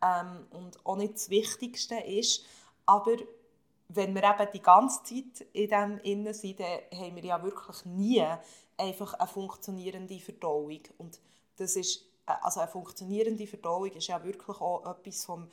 [0.02, 2.44] ähm, und auch nicht das Wichtigste ist.
[2.86, 3.16] Aber
[3.88, 7.84] wenn wir eben die ganze Zeit in dem Innen sind, dann haben wir ja wirklich
[7.84, 8.24] nie
[8.76, 10.80] einfach eine funktionierende Verdauung.
[10.98, 11.20] Und
[11.56, 15.48] das ist, äh, also eine funktionierende Verdauung ist ja wirklich auch etwas vom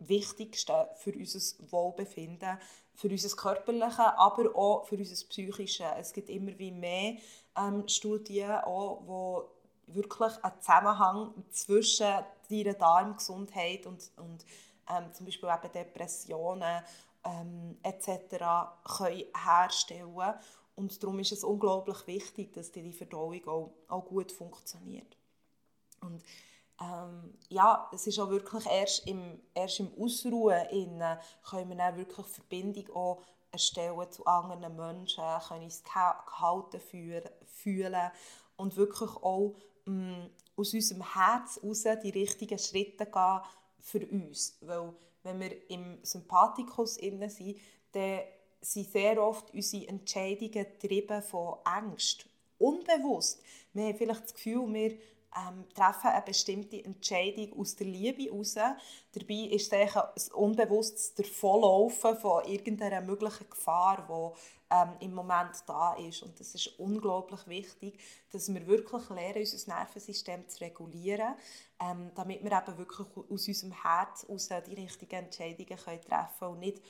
[0.00, 2.58] Wichtigsten für unser Wohlbefinden,
[2.94, 5.86] für unser körperliches, aber auch für unser psychisches.
[5.98, 7.16] Es gibt immer wie mehr
[7.56, 9.48] ähm, Studien, auch, wo
[9.86, 12.12] wirklich einen Zusammenhang zwischen
[12.50, 14.44] deiner Darmgesundheit und, und
[14.88, 16.82] ähm, zum Beispiel eben Depressionen
[17.24, 18.38] ähm, etc.
[18.96, 20.34] können herstellen
[20.76, 25.16] und darum ist es unglaublich wichtig, dass die Verdauung auch, auch gut funktioniert.
[26.00, 26.22] Und
[26.80, 32.26] ähm, ja, es ist auch wirklich erst im, erst im Ausruhen innen können wir wirklich
[32.26, 36.80] Verbindung auch erstellen zu anderen Menschen, können uns gehalten
[37.46, 38.10] fühlen
[38.56, 43.40] und wirklich auch mh, mm, aus unserem Herz heraus die richtigen Schritte gehen
[43.80, 44.58] für uns.
[44.60, 47.58] Weil wenn wir im Sympathikus innen sind,
[47.92, 48.20] dann
[48.60, 52.26] sind sehr oft unsere Entscheidungen getrieben von Angst.
[52.58, 53.42] Unbewusst.
[53.72, 54.98] Wir haben vielleicht das Gefühl, wir
[55.36, 58.54] ähm, treffen eine bestimmte Entscheidung aus der Liebe heraus.
[58.54, 65.94] Dabei ist es ein unbewusstes Davonlaufen von irgendeiner möglichen Gefahr, die ähm, im Moment da
[65.94, 66.22] ist.
[66.22, 67.98] Und das ist unglaublich wichtig,
[68.32, 71.34] dass wir wirklich lernen, unser Nervensystem zu regulieren,
[71.80, 76.00] ähm, damit wir eben wirklich aus unserem Herz aus die richtigen Entscheidungen treffen
[76.38, 76.80] können und nicht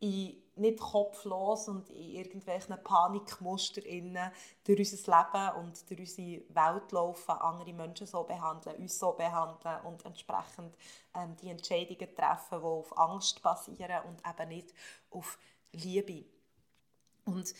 [0.00, 4.30] in, nicht kopflos und in irgendwelchen Panikmuster innen
[4.64, 9.80] durch unser Leben und durch unsere Welt laufen, andere Menschen so behandeln, uns so behandeln
[9.84, 10.76] und entsprechend
[11.14, 14.72] ähm, die Entscheidungen treffen, die auf Angst basieren und eben nicht
[15.10, 15.38] auf
[15.72, 16.24] Liebe.
[17.24, 17.54] Und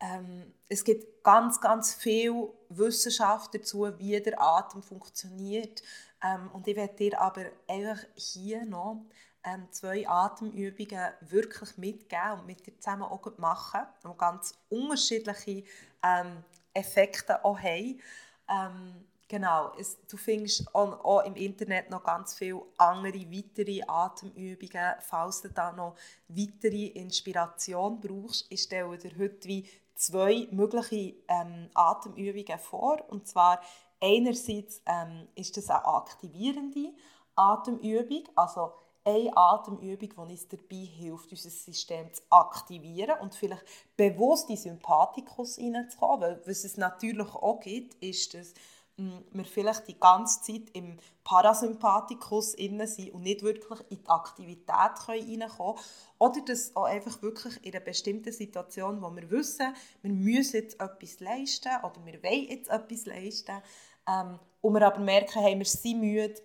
[0.00, 5.82] ähm, es gibt ganz, ganz viel Wissenschaft dazu, wie der Atem funktioniert.
[6.22, 9.06] Ähm, und ich werde dir aber einfach hier noch
[9.46, 15.62] ähm, zwei Atemübungen wirklich mitgeben und mit dir zusammen auch machen, die ganz unterschiedliche
[16.02, 16.42] ähm,
[16.74, 18.00] Effekte auch haben.
[18.48, 24.94] Ähm, genau, es, du findest auch, auch, im Internet noch ganz viele andere, weitere Atemübungen.
[25.00, 25.94] Falls du da noch
[26.28, 33.08] weitere Inspiration brauchst, ich stelle dir heute wie zwei mögliche ähm, Atemübungen vor.
[33.08, 33.60] Und zwar
[34.02, 36.92] einerseits ähm, ist das eine aktivierende
[37.36, 38.72] Atemübung, also
[39.06, 43.64] eine Atemübung, die uns dabei hilft, unser System zu aktivieren und vielleicht
[43.96, 46.20] bewusst in Sympathikus hineinzukommen.
[46.20, 48.52] Weil was es natürlich auch gibt, ist, dass
[48.96, 52.80] hm, wir vielleicht die ganze Zeit im Parasympathikus sind
[53.12, 55.86] und nicht wirklich in die Aktivität hineinkommen können.
[56.18, 60.80] Oder dass auch einfach wirklich in einer bestimmten Situation, wo wir wissen, wir müssen jetzt
[60.80, 63.62] etwas leisten oder wir wollen jetzt etwas leisten,
[64.08, 66.40] ähm, und wir aber merken, hey, wir sind müde,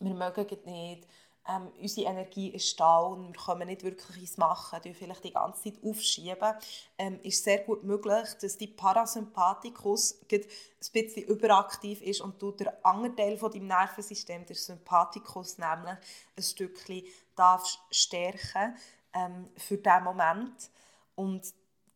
[0.00, 1.06] wir mögen es nicht,
[1.48, 5.32] ähm, unsere Energie ist da und wir können nicht wirklich ins Machen, die vielleicht die
[5.32, 6.54] ganze Zeit aufschieben,
[6.98, 10.44] ähm, ist sehr gut möglich, dass die Parasympathikus ein
[10.92, 15.96] bisschen überaktiv ist und du den anderen Teil von deinem Nervensystem, der Sympathikus nämlich,
[16.36, 18.76] ein Stückchen darfst stärken
[19.14, 20.70] ähm, für diesen Moment.
[21.14, 21.42] Und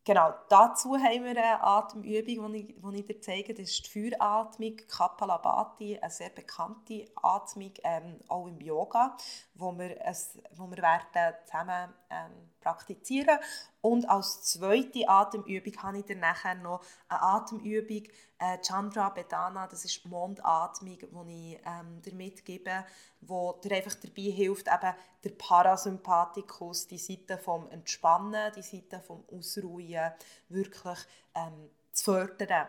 [0.05, 3.55] Genau, dazu haben wir eine Atemübung, die ich, die ich dir zeige.
[3.55, 9.17] Das ist die Feueratmung, Kapalabhati, eine sehr bekannte Atmung, ähm, auch im Yoga,
[9.55, 13.39] wo wir, es, wo wir werden zusammen ähm, praktizieren.
[13.81, 18.05] Und als zweite Atemübung habe ich dann nachher noch eine Atemübung,
[18.39, 22.85] äh, Chandra Bedana, das ist Mondatmung, die ich ähm, dir mitgebe,
[23.21, 24.95] wo dir einfach dabei hilft, eben
[25.25, 30.13] der Parasympathikus, die Seite vom Entspannen, die Seite vom Ausruhen,
[30.49, 30.99] wirklich
[31.35, 32.69] ähm, zu fördern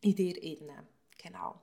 [0.00, 0.88] in dir innen.
[1.18, 1.60] Genau.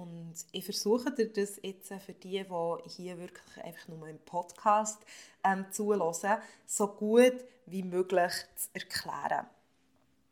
[0.00, 4.98] Und ich versuche dir das jetzt für die, die hier wirklich einfach nur im Podcast
[5.44, 7.34] ähm, zuhören, so gut
[7.66, 9.46] wie möglich zu erklären.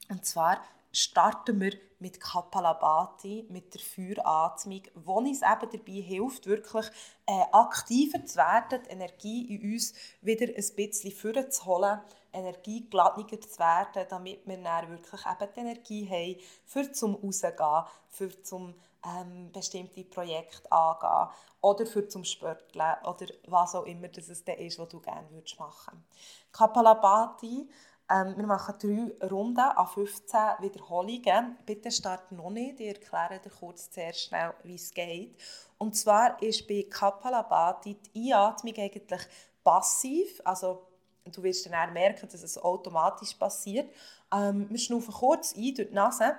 [0.09, 6.87] Und zwar starten wir mit Kapalabhati, mit der Feueratmung, wo uns eben dabei hilft, wirklich
[7.27, 12.01] äh, aktiver zu werden, die Energie in uns wieder ein bisschen vorzuholen,
[12.33, 18.43] energiegeladeniger zu werden, damit wir dann wirklich eben die Energie haben, für zum Rausgehen, für
[18.43, 21.29] zum ähm, bestimmte Projekte angehen
[21.61, 26.05] oder für zum Sporteln oder was auch immer das ist, was du gerne würdest machen
[26.53, 27.69] Kapalabhati,
[28.11, 31.59] ähm, wir machen drei Runden an 15 Wiederholungen.
[31.67, 35.37] Bitte start noch nicht, ich erkläre dir kurz sehr schnell, wie es geht.
[35.77, 39.21] Und zwar ist bei Kapalabhati die Einatmung eigentlich
[39.63, 40.88] passiv, also
[41.37, 43.91] du wirst dann merken, dass es automatisch passiert.
[44.33, 46.39] Ähm, wir schnaufen kurz ein durch die Nase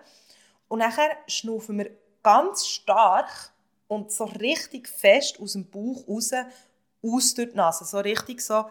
[0.67, 3.51] und nachher schnaufen wir ganz stark
[3.87, 6.31] und so richtig fest aus dem Bauch raus,
[7.01, 7.85] aus durch die Nase.
[7.85, 8.65] So richtig so.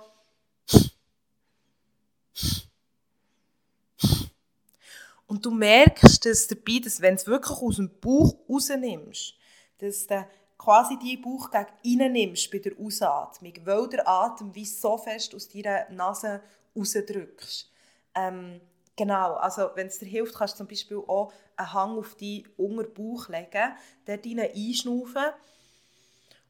[5.27, 9.35] Und du merkst dass dabei, dass wenn du es wirklich aus dem Bauch rausnimmst,
[9.79, 10.27] dass du
[10.59, 15.49] quasi die Bauch gegen nimmst bei der Ausatmung, weil der Atem wie so fest aus
[15.49, 16.43] deiner Nase
[16.77, 17.71] rausdrückst.
[18.15, 18.61] Ähm,
[18.97, 22.49] Genau, also wenn es dir hilft, kannst du zum Beispiel auch einen Hang auf deinen
[22.57, 25.23] Unterbauch legen, dort hinein einschnaufen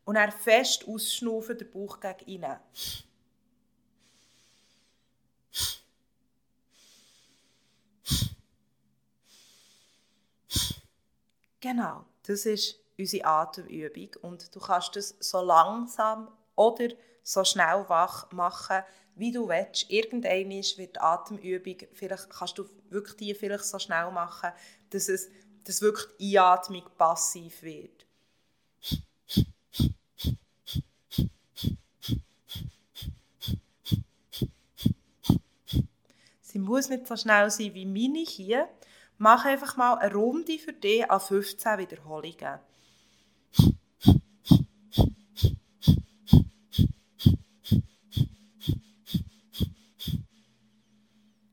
[0.04, 2.56] und dann fest ausschnaufen, den Bauch gegen innen.
[11.60, 16.88] Genau, das ist unsere Atemübung und du kannst das so langsam oder
[17.22, 18.82] so schnell wach machen,
[19.14, 19.90] wie du willst.
[19.90, 24.50] Irgendwann wird die Atemübung, vielleicht kannst du wirklich die vielleicht so schnell machen,
[24.90, 25.28] dass, es,
[25.64, 28.06] dass wirklich die Einatmung passiv wird.
[36.40, 38.68] Sie muss nicht so schnell sein wie meine hier.
[39.18, 42.58] Mach einfach mal eine Runde für dich an 15 Wiederholungen.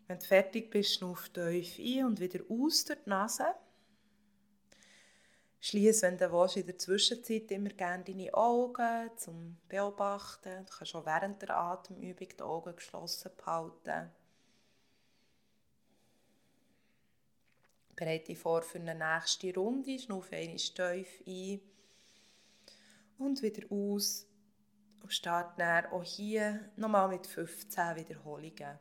[0.08, 3.56] Wenn du fertig bist, schnuff tief ein und wieder aus durch Nase.
[5.60, 10.64] Schließ, wenn du willst, in der Zwischenzeit immer gerne deine Augen zum Beobachten.
[10.66, 14.12] Du kannst auch während der Atemübung die Augen geschlossen behalten.
[17.96, 19.98] Bereite dich vor für eine nächste Runde.
[19.98, 21.62] Schnuff einmal tief ein
[23.18, 24.28] und wieder aus.
[25.02, 28.80] Und start dann auch hier nochmal mit 15 Wiederholungen.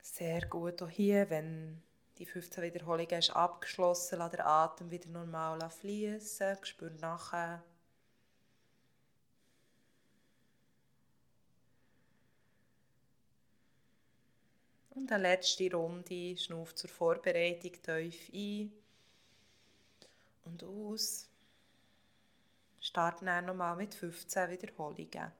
[0.00, 0.80] Sehr gut.
[0.80, 1.82] Auch hier, wenn
[2.16, 6.56] die 15 Wiederholungen ist abgeschlossen, lass den Atem wieder normal fließen.
[6.62, 7.62] Spür nachher.
[14.96, 18.72] Und eine letzte Runde, schnuff zur Vorbereitung tief ein
[20.44, 21.28] und aus.
[22.80, 25.32] Starten dann nochmal mit 15 Wiederholungen.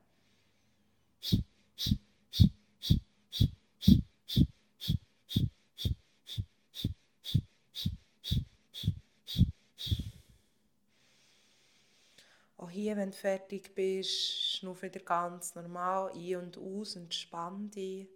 [12.77, 18.07] hier, wenn du fertig bist, schnuff wieder ganz normal ein und aus, entspann dich.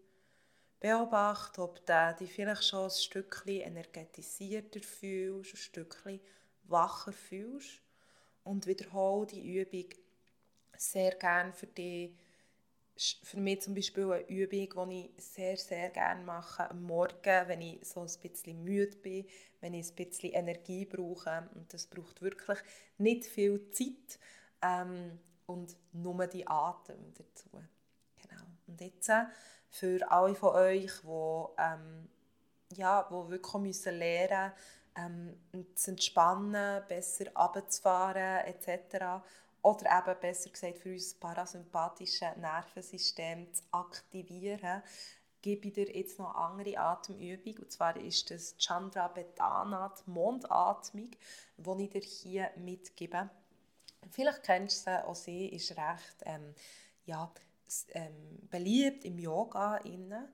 [0.81, 6.21] Beobachte, ob du dich vielleicht schon ein Stückchen energetisierter fühlst, ein Stückchen
[6.65, 7.83] wacher fühlst.
[8.45, 9.91] Und wiederhole die Übung
[10.79, 12.17] sehr gerne für dich.
[13.23, 17.61] Für mich zum Beispiel eine Übung, die ich sehr, sehr gerne mache, am Morgen, wenn
[17.61, 19.27] ich so ein bisschen müde bin,
[19.61, 21.49] wenn ich ein bisschen Energie brauche.
[21.55, 22.59] Und das braucht wirklich
[22.99, 24.19] nicht viel Zeit
[24.63, 27.51] ähm, und nur die Atem dazu.
[28.17, 28.43] Genau.
[28.67, 29.25] Und jetzt äh,
[29.71, 32.09] für alle von euch, die, ähm,
[32.73, 34.53] ja, die wirklich müssen lernen
[34.97, 35.37] ähm,
[35.75, 39.23] zu entspannen, besser runterzufahren etc.,
[39.63, 44.83] oder eben besser gesagt für uns das parasympathische Nervensystem zu aktivieren,
[45.43, 47.59] gebe ich dir jetzt noch eine andere Atemübung.
[47.59, 51.11] Und zwar ist das Chandra Betana, die Mondatmung,
[51.59, 53.29] die ich dir hier mitgebe.
[54.11, 56.55] Vielleicht kennst du sie, auch sie ist recht ähm,
[57.05, 57.31] ja,
[57.93, 59.77] ähm, beliebt im Yoga.
[59.79, 60.29] Innen.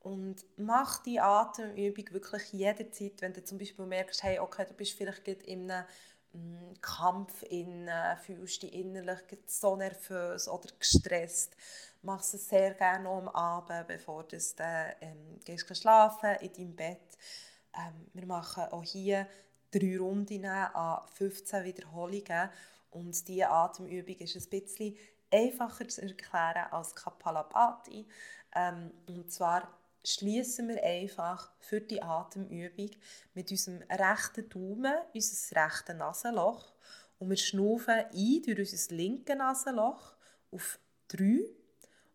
[0.00, 4.96] Und mach die Atemübung wirklich jederzeit, wenn du zum Beispiel merkst, hey, okay, du bist
[4.96, 5.84] vielleicht in einem
[6.32, 11.56] mm, Kampf innen, fühlst dich innerlich so nervös oder gestresst.
[12.02, 14.36] Mach es sehr gerne am Abend, bevor du
[15.00, 17.16] ähm, gehst schlafen in deinem Bett.
[17.74, 19.28] Ähm, wir machen auch hier
[19.70, 22.50] drei Runden an 15 Wiederholungen
[22.90, 24.96] und diese Atemübung ist ein bisschen
[25.32, 28.06] einfacher zu erklären als Kapalabhati.
[28.54, 29.68] Ähm, und zwar
[30.04, 32.90] schließen wir einfach für die Atemübung
[33.34, 36.72] mit unserem rechten Daumen unser rechtes Nasenloch
[37.18, 40.14] und wir schnaufen ein durch unser linkes Nasenloch
[40.50, 41.40] auf 3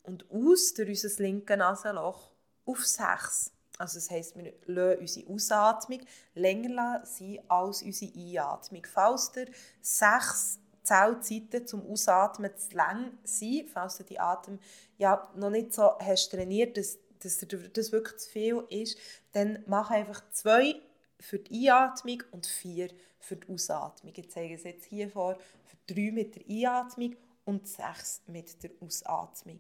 [0.04, 2.32] und aus durch unser linkes Nasenloch
[2.66, 3.52] auf 6.
[3.78, 6.02] Also das heisst, wir lassen unsere Ausatmung
[6.34, 8.86] länger sein als unsere Einatmung.
[8.92, 9.48] Falls ihr
[9.82, 14.60] 6 Zellzeiten zum Ausatmen zu lang sind, falls du die Atem
[14.98, 18.98] ja noch nicht so hast trainiert, dass, dass das wirklich zu viel ist,
[19.34, 20.76] dann mach einfach zwei
[21.20, 24.14] für die Einatmung und vier für die Ausatmung.
[24.16, 28.72] Ich zeige es jetzt hier vor, für drei mit der Einatmung und sechs mit der
[28.80, 29.60] Ausatmung.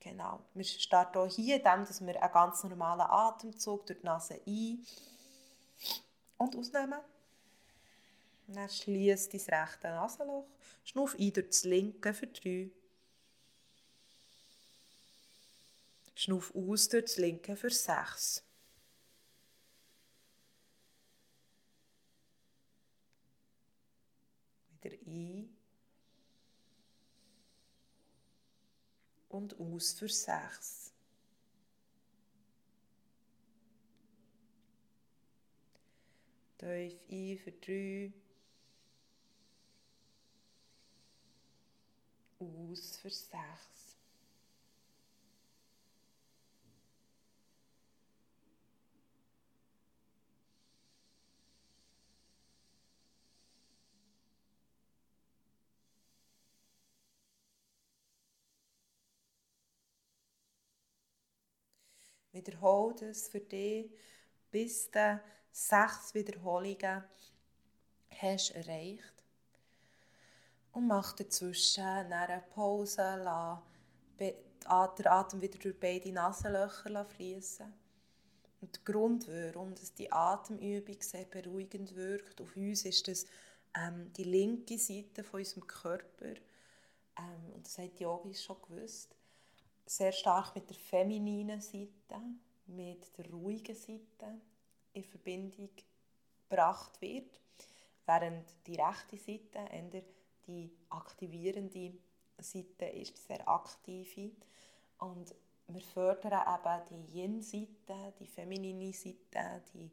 [0.00, 0.40] Genau.
[0.54, 4.86] Wir starten auch hier, indem wir einen ganz normalen Atemzug durch die Nase ein-
[6.38, 7.00] und ausnehmen.
[8.50, 10.46] Dann schließ dein rechte Nasenloch.
[10.82, 12.70] Schnuff ein durch das linke für drei.
[16.14, 18.42] Schnuff aus durch das linke für sechs.
[24.80, 25.54] Wieder ein.
[29.28, 30.90] Und aus für sechs.
[36.56, 38.12] Tief ein für drei.
[42.40, 43.96] Aus für sechs.
[62.32, 63.90] Wiederhole das für dich,
[64.50, 65.20] bis du
[65.52, 67.04] sechs Wiederholungen
[68.20, 69.17] hast erreicht.
[70.78, 73.58] Und mach dazwischen eine Pause, lass
[74.16, 77.66] den Atem wieder durch beide Nasenlöcher fließen.
[78.60, 82.40] Und der Grund, warum die Atemübung sehr beruhigend wirkt.
[82.40, 83.26] Auf uns, ist, dass
[83.76, 86.34] ähm, die linke Seite von unserem Körper,
[87.18, 89.16] ähm, und das hat die Yogis schon gewusst,
[89.84, 92.22] sehr stark mit der femininen Seite,
[92.68, 94.40] mit der ruhigen Seite
[94.92, 95.70] in Verbindung
[96.48, 97.40] gebracht wird,
[98.06, 100.04] während die rechte Seite eher
[100.48, 101.92] die aktivierende
[102.38, 104.32] Seite ist, die sehr aktive.
[104.98, 105.34] Und
[105.68, 109.90] wir fördern eben die Yin-Seite, die feminine Seite, die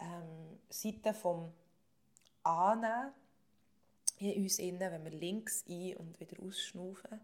[0.00, 1.52] ähm, Seite vom
[2.42, 3.12] Annehmen
[4.18, 7.20] in uns innen, wenn wir links ein- und wieder ausschnaufen.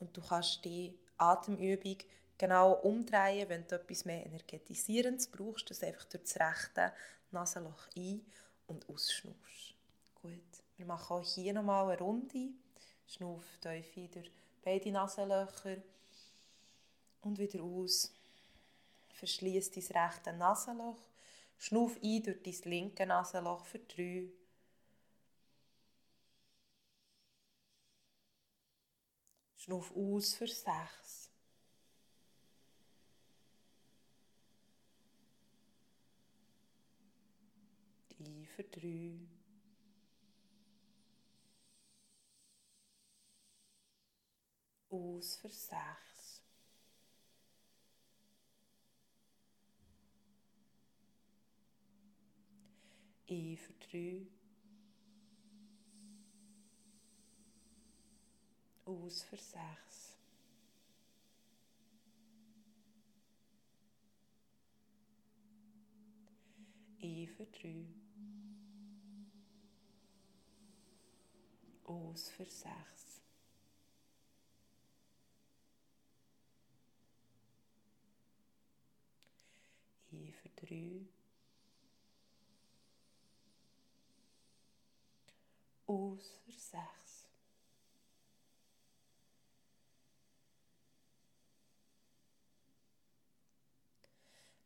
[0.00, 1.98] Und du kannst die Atemübung
[2.36, 6.92] genau umdrehen, wenn du etwas mehr Energetisierendes brauchst, das einfach durch das rechte
[7.30, 8.24] Nasenloch ein-
[8.66, 9.74] und ausschnaufst.
[10.20, 12.50] Gut, wir machen auch hier nochmal eine Runde.
[13.06, 14.30] Schnauf tief durch
[14.62, 15.76] beide Nasenlöcher
[17.22, 18.12] und wieder aus.
[19.14, 20.98] Verschließ dein rechte Nasenloch.
[21.58, 24.28] Schnauf ein durch dein linke Nasenloch für drei.
[29.56, 31.30] Schnauf aus für sechs.
[38.18, 39.33] Ein für drei.
[44.94, 46.40] Aus für sechs.
[53.28, 54.26] Ein für drei.
[58.84, 60.14] Aus für sechs.
[67.02, 67.28] Ein
[80.32, 81.06] für drei.
[85.86, 86.52] Aus für sechs.
[86.52, 86.52] Ein für drei.
[86.52, 87.24] Aus für sechs.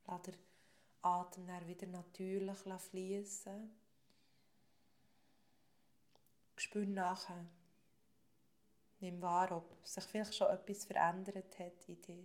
[0.07, 0.37] Lass den
[1.03, 3.71] Atem dann wieder natürlich fließen.
[6.57, 7.45] Spür nachher.
[9.01, 12.25] Nimm wahr, ob sich vielleicht schon etwas verändert hat in dir.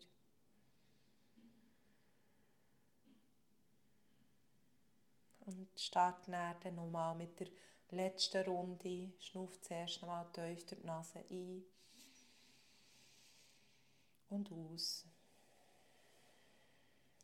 [5.45, 7.47] Und start dann nochmal mit der
[7.91, 9.11] letzten Runde.
[9.19, 11.63] Schnuff zuerst nochmal tief durch die Nase ein
[14.29, 15.05] und aus.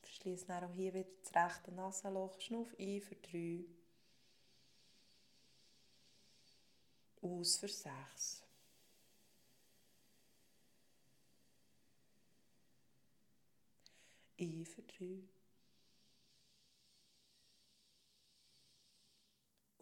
[0.02, 2.40] Verschließ dann auch hier wieder das rechte Nasenloch.
[2.40, 3.66] Schnuff ein für drei.
[7.22, 8.44] Aus für sechs.
[14.40, 15.39] Ein für drei.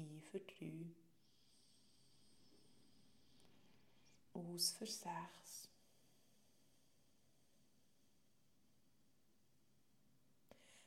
[0.00, 0.86] Ein für drei.
[4.32, 5.68] Aus für sechs.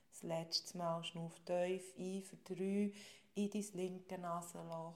[0.10, 2.94] Das letzte Mal schnuff tief ein für drei
[3.36, 4.96] in dein linke Nasenloch.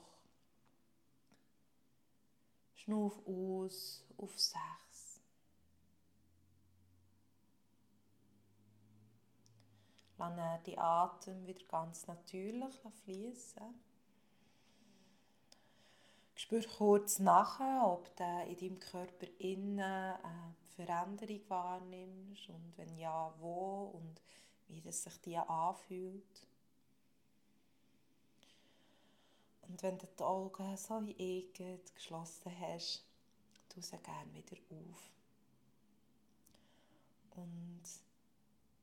[2.75, 5.21] Schnuff aus auf sechs.
[10.17, 13.86] Lass die Atem wieder ganz natürlich fließen.
[16.37, 23.33] Spür kurz nachher, ob du in deinem Körper innen eine Veränderung wahrnimmst und wenn ja,
[23.39, 24.21] wo und
[24.67, 26.47] wie das sich dir anfühlt.
[29.63, 31.53] Und wenn du die Augen so wie ich
[31.95, 33.03] geschlossen hast,
[33.69, 35.11] tu sie gerne wieder auf.
[37.35, 37.81] Und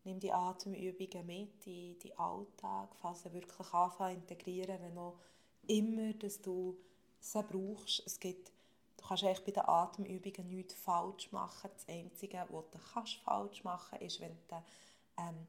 [0.02, 5.20] nimm die Atemübungen mit in den Alltag, falls du wirklich anfangen integrieren, wenn auch
[5.68, 6.76] immer, dass du
[7.24, 8.02] sie brauchst.
[8.06, 8.52] Es gibt,
[8.96, 11.70] du kannst eigentlich bei den Atemübungen nichts falsch machen.
[11.72, 14.62] Das Einzige, was du kannst falsch machen kannst, ist, wenn du
[15.18, 15.46] ähm,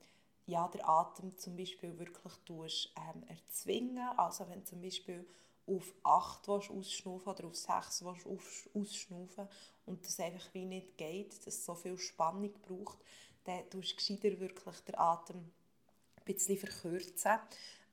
[0.48, 4.08] ja, der Atem zum Beispiel wirklich tust, ähm, erzwingen.
[4.18, 5.28] Also wenn zum Beispiel
[5.68, 9.48] auf 8 ausschnaufen oder auf 6 ausschnaufen
[9.86, 13.00] und das einfach wie nicht geht, dass es so viel Spannung braucht,
[13.46, 17.40] dann tust du wirklich den Atem ein bisschen verkürzen,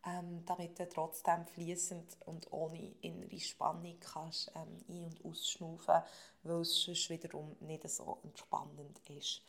[0.06, 6.02] ähm, damit du trotzdem fließend und ohne innere Spannung kannst ähm, ein- und ausschnaufen,
[6.42, 9.42] weil es sonst wiederum nicht so entspannend ist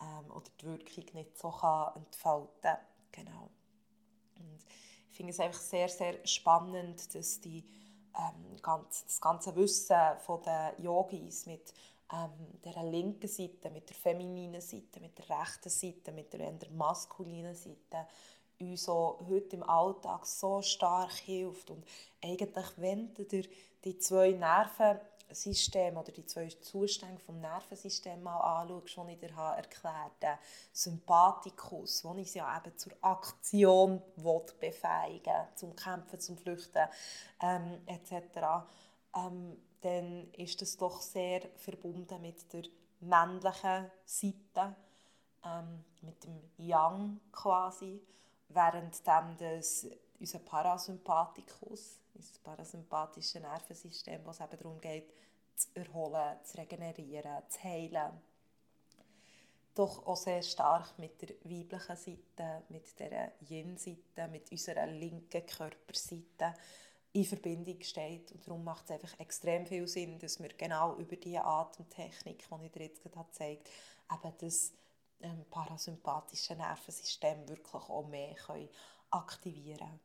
[0.00, 2.76] ähm, oder die Wirkung nicht so kann entfalten
[3.16, 3.50] Genau.
[4.36, 4.64] Und
[5.10, 7.64] ich finde es einfach sehr, sehr spannend, dass die,
[8.14, 11.72] ähm, ganz, das ganze Wissen von den Yogis mit
[12.12, 16.70] ähm, der linken Seite, mit der femininen Seite, mit der rechten Seite, mit der eher
[16.72, 18.06] maskulinen Seite
[18.60, 21.70] uns so heute im Alltag so stark hilft.
[21.70, 21.84] Und
[22.22, 24.98] eigentlich, wenn du die zwei Nerven
[25.30, 30.38] System oder die zwei Zustände vom Nervensystem mal anschaust, die ich dir erklärt habe, den
[30.72, 34.02] Sympathikus, wo ich ja eben zur Aktion
[34.60, 36.88] befähigen zum Kämpfen, zum Flüchten
[37.42, 38.66] ähm, etc.,
[39.16, 42.64] ähm, dann ist das doch sehr verbunden mit der
[43.00, 44.76] männlichen Seite,
[45.44, 48.00] ähm, mit dem Yang quasi,
[48.48, 49.86] während dann das,
[50.18, 55.12] unser Parasympathikus, unser parasympathische Nervensystem, wo eben darum geht,
[55.54, 58.12] zu erholen, zu regenerieren, zu heilen.
[59.74, 66.54] Doch auch sehr stark mit der weiblichen Seite, mit der Yin-Seite, mit unserer linken Körperseite
[67.12, 68.32] in Verbindung steht.
[68.32, 72.66] Und darum macht es einfach extrem viel Sinn, dass wir genau über diese Atemtechnik, die
[72.66, 73.70] ich dir jetzt gerade gezeigt
[74.08, 74.72] habe, eben das
[75.20, 78.68] ähm, parasympathische Nervensystem wirklich auch mehr können
[79.10, 80.00] aktivieren können.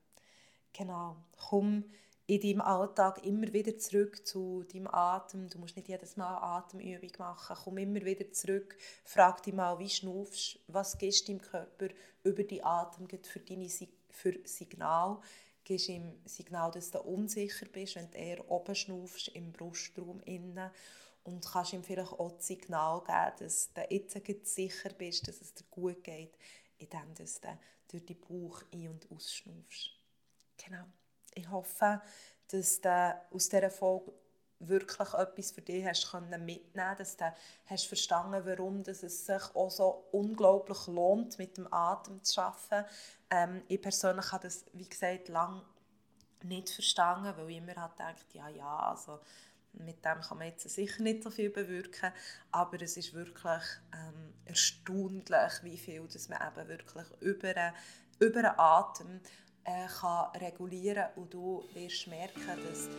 [0.74, 1.86] Genau, komm
[2.28, 5.50] in deinem Alltag immer wieder zurück zu deinem Atem.
[5.50, 7.58] Du musst nicht jedes Mal Atemübung machen.
[7.62, 8.78] Komm immer wieder zurück.
[9.04, 11.90] Frag dich mal, wie schnaufst Was gibst du deinem Körper
[12.24, 13.68] über die Atem für deine
[14.12, 15.20] für Signal?
[15.66, 20.72] Gibst ihm Signal, dass du unsicher bist, wenn du eher oben schnaufst, im Brustraum innen.
[21.24, 25.54] Und kannst ihm vielleicht auch das Signal geben, dass du jetzt sicher bist, dass es
[25.54, 26.36] dir gut geht,
[26.78, 27.24] indem du
[27.88, 29.92] durch den Bauch ein- und ausschnaufst.
[30.58, 30.86] Genau.
[31.34, 32.02] Ich hoffe,
[32.48, 34.14] dass du aus dieser Folge
[34.60, 37.34] wirklich etwas für dich hast mitnehmen dass du
[37.66, 42.88] hast verstanden warum es sich auch so unglaublich lohnt, mit dem Atem zu arbeiten.
[43.30, 45.64] Ähm, ich persönlich habe das, wie gesagt, lange
[46.44, 49.20] nicht verstanden, weil ich immer halt gedacht ja, ja, also
[49.74, 52.12] mit dem kann man jetzt sicher nicht so viel bewirken,
[52.52, 53.64] aber es ist wirklich
[53.94, 57.74] ähm, erstaunlich, wie viel dass man eben wirklich über,
[58.20, 59.22] über den Atem
[59.64, 62.90] äh, kann regulieren und du wirst merken, dass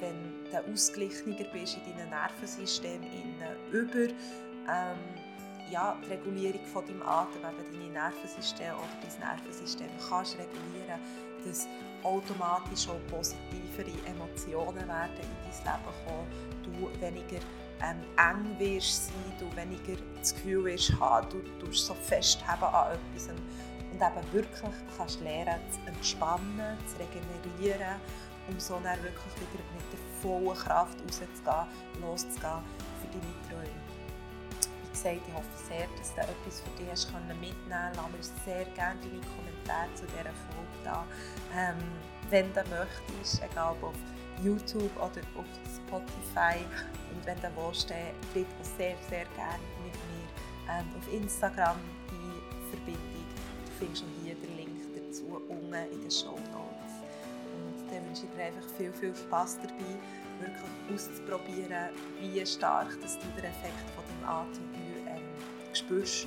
[0.00, 4.12] wenn du ausgeglichener bist in deinem Nervensystem innen, über
[4.68, 4.98] ähm,
[5.70, 11.00] ja, die Regulierung von deinem Atem, eben dein Nervensystem oder dein Nervensystem kannst regulieren,
[11.44, 11.66] dass
[12.02, 16.26] automatisch auch positivere Emotionen werden in dein Leben kommen,
[16.64, 17.44] du weniger
[17.82, 22.92] ähm, eng wirst sein, du weniger das Gefühl wirst haben, du, du so festhaben an
[22.94, 23.28] etwas.
[23.28, 27.96] Und eben wirklich kannst lernen zu entspannen, zu regenerieren,
[28.48, 31.66] um so dann wirklich wieder mit der vollen Kraft rauszugehen,
[32.00, 32.64] loszugehen
[35.02, 38.32] gesagt, ich hoffe sehr, dass du etwas für dich hast mitnehmen konntest.
[38.36, 41.04] Lass mir sehr gerne deine Kommentare zu dieser Folge da.
[41.56, 41.76] Ähm,
[42.28, 43.96] wenn du möchtest, egal ob auf
[44.42, 46.60] YouTube oder auf Spotify.
[47.12, 47.96] Und wenn du willst, dann
[48.34, 50.28] auch sehr, sehr gerne mit mir
[50.68, 51.76] ähm, auf Instagram
[52.10, 53.20] in Verbindung
[53.78, 56.94] findest du hier den Link dazu unten in den Show Notes.
[57.56, 59.96] Und dann wünsche ich dir einfach viel, viel Spass dabei,
[60.38, 61.90] wirklich auszuprobieren,
[62.20, 64.89] wie stark dass du den Effekt von deinem Atem ähm,
[65.74, 66.26] spürst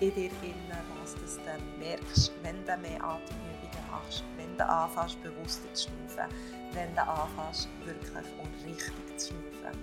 [0.00, 5.22] in dir innen, was du dann merkst, wenn du mehr Atemübungen machst, wenn du anfängst
[5.22, 6.34] bewusster zu schnaufen,
[6.72, 9.80] wenn du anfängst wirklich und richtig zu schnaufen.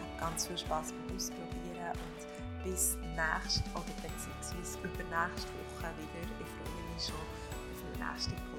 [0.00, 6.26] Hab ganz viel Spass beim Ausprobieren und bis nächste oder beziehungsweise übernächste Woche wieder.
[6.40, 8.55] Ich freue mich schon auf den nächsten Podcast.